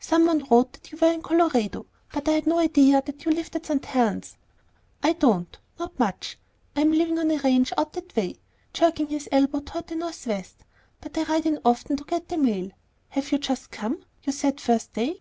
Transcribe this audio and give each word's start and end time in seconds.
Some 0.00 0.24
one 0.24 0.46
wrote 0.50 0.72
that 0.72 0.90
you 0.90 0.96
were 0.96 1.12
in 1.12 1.20
Colorado, 1.20 1.84
but 2.10 2.26
I 2.26 2.32
had 2.32 2.46
no 2.46 2.58
idea 2.58 3.02
that 3.04 3.26
you 3.26 3.30
lived 3.32 3.54
at 3.54 3.66
St. 3.66 3.84
Helen's." 3.84 4.38
"I 5.02 5.12
don't; 5.12 5.58
not 5.78 5.98
much. 5.98 6.38
I'm 6.74 6.90
living 6.90 7.18
on 7.18 7.30
a 7.30 7.36
ranch 7.36 7.70
out 7.76 7.92
that 7.92 8.16
way," 8.16 8.36
jerking 8.72 9.08
his 9.08 9.28
elbow 9.30 9.60
toward 9.60 9.88
the 9.88 9.96
northwest, 9.96 10.64
"but 11.02 11.18
I 11.18 11.24
ride 11.24 11.44
in 11.44 11.58
often 11.66 11.98
to 11.98 12.04
get 12.04 12.28
the 12.28 12.38
mail. 12.38 12.70
Have 13.10 13.30
you 13.30 13.36
just 13.36 13.70
come? 13.70 14.02
You 14.22 14.32
said 14.32 14.56
the 14.56 14.62
first 14.62 14.94
day." 14.94 15.20